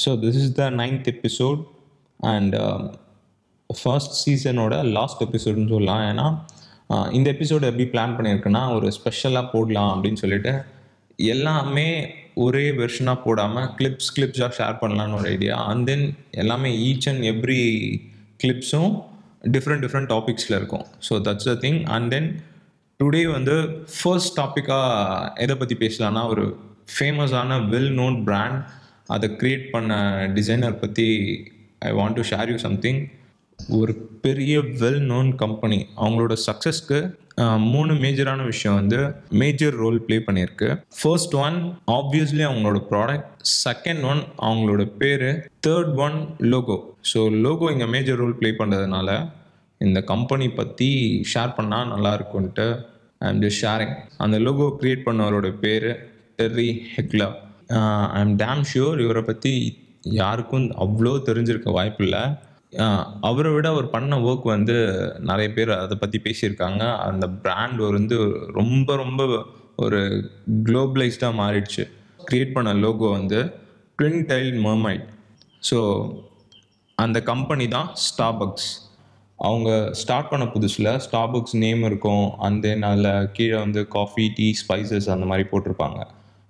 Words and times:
So 0.00 0.10
this 0.22 0.38
is 0.42 0.52
the 0.60 0.64
ninth 0.80 1.08
episode 1.14 1.60
and 2.32 2.54
first 3.70 4.16
சீசனோட 4.22 4.74
last 4.96 5.22
எபிசோடுன்னு 5.26 5.72
சொல்லலாம். 5.74 6.02
ஏன்னா 6.10 6.26
இந்த 7.16 7.28
எபிசோடு 7.36 7.68
எப்படி 7.70 7.86
பிளான் 7.92 8.16
பண்ணியிருக்குன்னா 8.16 8.62
ஒரு 8.76 8.86
ஸ்பெஷலாக 8.98 9.46
போடலாம் 9.52 9.90
அப்படின்னு 9.94 10.20
சொல்லிட்டு 10.22 10.52
எல்லாமே 11.34 11.86
ஒரே 12.44 12.64
வெர்ஷனாக 12.80 13.18
போடாமல் 13.24 13.68
கிளிப்ஸ் 13.78 14.12
கிளிப்ஸாக 14.16 14.52
ஷேர் 14.58 14.76
பண்ணலான்னு 14.82 15.16
ஒரு 15.20 15.28
ஐடியா 15.36 15.56
அண்ட் 15.70 15.86
தென் 15.90 16.04
எல்லாமே 16.42 16.70
ஈச் 16.88 17.08
அண்ட் 17.12 17.24
எவ்ரி 17.32 17.62
கிளிப்ஸும் 18.42 18.92
டிஃப்ரெண்ட் 19.56 19.82
டிஃப்ரெண்ட் 19.84 20.10
டாபிக்ஸில் 20.14 20.56
இருக்கும். 20.60 20.86
So 21.08 21.14
that's 21.26 21.48
the 21.50 21.54
thing 21.64 21.80
and 21.96 22.10
then 22.14 22.28
today 23.00 23.22
வந்து 23.36 23.54
ஃபர்ஸ்ட் 23.96 24.34
டாப்பிக்காக 24.40 25.32
எதை 25.44 25.56
பற்றி 25.62 25.76
பேசலான்னா 25.84 26.22
ஒரு 26.34 26.44
ஃபேமஸான 26.94 27.58
வெல் 27.74 27.92
நோன் 28.00 28.18
பிராண்ட் 28.28 28.58
அதை 29.08 29.36
க்ரியேட் 29.40 29.70
பண்ண 29.70 29.92
டிசைனர் 30.34 30.78
பற்றி 30.78 31.06
I 31.80 31.92
want 31.92 32.14
to 32.14 32.22
share 32.22 32.50
you 32.50 32.56
something 32.56 33.00
ஒரு 33.58 33.92
பெரிய 34.20 34.58
வெல் 34.60 35.02
நோன் 35.06 35.36
கம்பெனி 35.36 35.86
அவங்களோட 35.96 36.36
சக்ஸஸ்க்கு 36.46 36.98
மூணு 37.56 37.92
மேஜரான 37.94 38.44
விஷயம் 38.44 38.74
வந்து 38.74 38.98
மேஜர் 39.30 39.74
ரோல் 39.74 40.02
ப்ளே 40.02 40.18
பண்ணியிருக்கு. 40.18 40.68
ஃபர்ஸ்ட் 41.02 41.34
ஒன் 41.34 41.56
ஆப்வியஸ்லி 41.90 42.44
அவங்களோட 42.44 42.78
ப்ராடக்ட் 42.90 43.30
செகண்ட் 43.64 44.02
ஒன் 44.02 44.20
அவங்களோட 44.38 44.84
பேர் 44.98 45.26
third 45.66 45.94
one 45.96 46.36
logo 46.40 46.76
so 47.12 47.40
logo 47.40 47.70
இங்கே 47.70 47.86
மேஜர் 47.86 48.16
ரோல் 48.16 48.36
ப்ளே 48.36 48.50
பண்ணுறதுனால 48.50 49.08
இந்த 49.80 50.00
கம்பெனி 50.00 50.48
பற்றி 50.50 50.90
ஷேர் 51.34 51.56
பண்ணால் 51.56 51.88
நல்லா 51.88 52.12
இருக்கும்ன்ட்டு 52.14 52.66
ஐ 53.20 53.28
எம் 53.28 53.42
ஜஸ்ட் 53.42 53.62
ஷேரிங் 53.64 53.94
அந்த 54.16 54.38
லோகோ 54.38 54.76
க்ரியேட் 54.80 55.06
பண்ணவரோட 55.06 55.50
பேர் 55.58 55.88
Terry 56.38 56.70
Heckler 56.94 57.28
I 58.16 58.20
am 58.24 58.34
damn 58.42 58.64
sure 58.70 58.98
இவரை 59.04 59.22
பற்றி 59.30 59.52
யாருக்கும் 60.20 60.66
அவ்வளோ 60.84 61.12
தெரிஞ்சிருக்க 61.28 61.70
வாய்ப்பில்லை. 61.78 62.22
அவரை 63.28 63.50
விட 63.54 63.66
அவர் 63.74 63.86
பண்ண 63.94 64.18
ஒர்க் 64.28 64.46
வந்து 64.54 64.76
நிறைய 65.30 65.48
பேர் 65.56 65.72
அதை 65.82 65.96
பற்றி 66.02 66.18
பேசியிருக்காங்க. 66.26 66.82
அந்த 67.08 67.24
பிராண்ட் 67.44 67.80
வந்து 67.98 68.16
ரொம்ப 68.60 68.96
ரொம்ப 69.02 69.22
ஒரு 69.84 70.00
குளோபலைஸ்டாக 70.68 71.38
மாறிடுச்சு. 71.40 71.84
க்ரியேட் 72.28 72.54
பண்ண 72.56 72.72
லோகோ 72.84 73.10
வந்து 73.18 73.40
ட்வின் 73.98 74.22
டைல் 74.30 74.52
மர்மைட் 74.66 75.04
ஸோ 75.68 75.78
அந்த 76.98 77.18
கம்பெனி 77.30 77.66
தான் 77.76 77.90
ஸ்டாபக்ஸ் 78.06 78.70
அவங்க 79.38 79.70
ஸ்டார்ட் 80.00 80.30
பண்ண 80.32 80.44
புதுசில் 80.54 80.90
ஸ்டாபக்ஸ் 81.04 81.54
நேம் 81.62 81.82
இருக்கும். 81.88 82.26
அந்த 82.46 82.74
நாளில் 82.82 83.28
கீழே 83.36 83.56
வந்து 83.64 83.80
காஃபி 83.96 84.24
டீ 84.36 84.48
ஸ்பைசஸ் 84.62 85.08
அந்த 85.14 85.26
மாதிரி 85.30 85.46
போட்டிருப்பாங்க. 85.52 86.00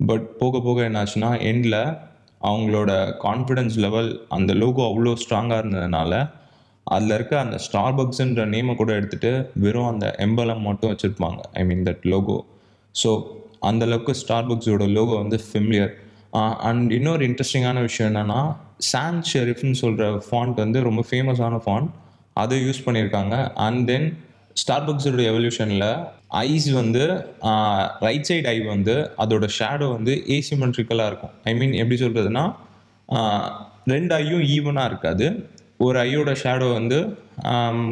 பட் 0.00 0.26
போக 0.38 0.60
போக 0.60 0.78
என்னாச்சுன்னா 0.88 1.30
எண்டில் 1.50 1.80
அவங்களோட 2.40 2.90
கான்ஃபிடென்ஸ் 3.22 3.76
லெவல் 3.84 4.10
அந்த 4.28 4.52
லோகோ 4.52 4.82
அவ்வளோ 4.90 5.12
ஸ்ட்ராங்காக 5.22 5.60
இருந்ததுனால 5.64 6.12
அதில் 6.86 7.10
இருக்க 7.10 7.34
அந்த 7.40 7.56
ஸ்டார்பக்ஸ்ன்ற 7.66 8.42
நேமை 8.54 8.72
கூட 8.74 8.90
எடுத்துகிட்டு 9.00 9.30
வெறும் 9.64 9.90
அந்த 9.92 10.06
எம்பலம் 10.18 10.64
மட்டும் 10.68 10.90
வச்சுருப்பாங்க. 10.90 11.40
I 11.52 11.64
mean 11.64 11.82
that 11.82 12.04
logo 12.12 12.38
so 12.94 13.10
அந்தளவுக்கு 13.68 14.14
ஸ்டார்பக்ஸோட 14.22 14.86
லோகோ 14.92 15.14
வந்து 15.22 15.38
ஃபெமிலியர் 15.46 15.92
அண்ட் 16.68 16.92
இன்னொரு 16.92 17.22
இன்ட்ரெஸ்டிங்கான 17.28 17.80
விஷயம் 17.80 18.08
என்னென்னா 18.10 18.40
சான் 18.90 19.22
ஷெரிஃப்னு 19.32 19.78
சொல்கிற 19.82 20.06
ஃபாண்ட் 20.26 20.56
வந்து 20.64 20.78
ரொம்ப 20.88 21.04
ஃபேமஸான 21.10 21.60
ஃபாண்ட் 21.64 21.90
அதை 22.42 22.56
யூஸ் 22.66 22.84
பண்ணியிருக்காங்க. 22.86 23.34
அண்ட் 23.66 23.82
தென் 23.90 24.06
ஸ்டார்பக்ஸோட 24.62 25.22
எவல்யூஷனில் 25.30 25.88
ஐஸ் 26.48 26.68
வந்து 26.80 27.02
ரைட் 28.06 28.26
சைடு 28.28 28.46
ஐ 28.52 28.56
வந்து 28.74 28.94
அதோட 29.22 29.46
ஷேடோ 29.56 29.86
வந்து 29.96 30.12
ஏசிமெட்ரிக்கலாக 30.36 31.10
இருக்கும். 31.10 31.34
ஐ 31.50 31.52
மீன் 31.60 31.74
எப்படி 31.80 31.96
சொல்கிறதுனா 32.04 32.44
ரெண்டு 33.94 34.12
ஐயும் 34.20 34.44
ஈவனாக 34.56 34.90
இருக்காது. 34.90 35.26
ஒரு 35.84 35.96
ஐயோட 36.06 36.32
ஷேடோ 36.42 36.68
வந்து 36.78 36.98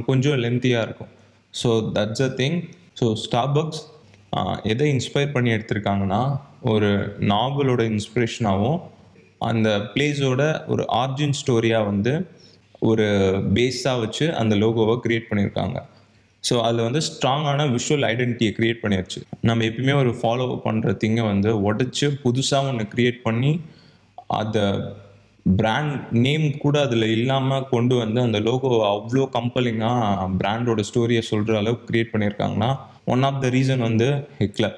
கொஞ்சம் 0.09 0.39
லென்த்தியாக 0.45 0.87
இருக்கும். 0.87 1.13
So 1.55 1.71
that's 1.97 2.25
a 2.29 2.31
thing 2.41 2.59
so 3.01 3.07
Starbucks 3.25 3.83
எதை 4.73 4.87
இன்ஸ்பயர் 4.95 5.35
பண்ணி 5.37 5.51
எடுத்திருக்காங்கன்னா 5.57 6.23
ஒரு 6.73 6.91
நாவலோட 7.33 7.83
இன்ஸ்பிரேஷனாகவும் 7.95 8.81
அந்த 9.51 9.69
பிளேஸோட 9.95 10.43
ஒரு 10.73 10.83
ஆர்ஜின் 11.03 11.37
ஸ்டோரியாக 11.41 11.89
வந்து 11.91 12.13
ஒரு 12.91 13.07
பேஸாக 13.57 14.01
வச்சு 14.05 14.27
அந்த 14.41 14.55
லோகோவை 14.63 14.95
க்ரியேட் 15.05 15.29
பண்ணியிருக்காங்க. 15.31 15.79
ஸோ 16.45 16.55
அதில் 16.63 16.85
வந்து 16.85 17.01
ஸ்ட்ராங்கான 17.09 17.67
விஷுவல் 17.71 18.07
ஐடென்டிட்டியை 18.09 18.53
க்ரியேட் 18.53 18.83
பண்ணிடுச்சு 18.83 19.21
நம்ம 19.43 19.65
எப்பயுமே 19.65 19.95
ஒரு 19.95 20.13
ஃபாலோ 20.21 20.47
பண்ணுற 20.65 20.95
திங்கை 20.97 21.25
வந்து 21.25 21.51
உடச்சி 21.63 22.07
புதுசாக 22.23 22.71
ஒன்று 22.71 22.87
க்ரியேட் 22.95 23.19
பண்ணி 23.23 23.53
அதை 24.33 24.65
பிராண்ட் 25.47 25.95
நேம் 26.17 26.47
கூட 26.59 26.77
அதில் 26.81 27.07
இல்லாமல் 27.09 27.67
கொண்டு 27.69 27.95
வந்து 27.95 28.21
அந்த 28.21 28.39
லோகோ 28.39 28.69
அவ்வளோ 28.89 29.25
கம்பலிங்காக 29.35 30.29
பிராண்டோட 30.37 30.83
ஸ்டோரியை 30.91 31.23
சொல்கிற 31.23 31.57
அளவுக்கு 31.59 31.89
க்ரியேட் 31.89 32.13
பண்ணியிருக்காங்கன்னா 32.13 32.71
ஒன் 33.07 33.25
ஆஃப் 33.25 33.41
த 33.43 33.49
ரீசன் 33.49 33.83
வந்து 33.83 34.09
Heckler 34.39 34.77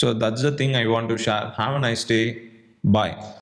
so 0.00 0.08
that's 0.22 0.46
the 0.46 0.52
thing 0.56 0.76
I 0.76 0.84
want 0.86 1.10
to 1.12 1.18
share 1.26 1.46
have 1.58 1.74
a 1.74 1.82
nice 1.86 2.06
day 2.06 2.20
bye 2.84 3.14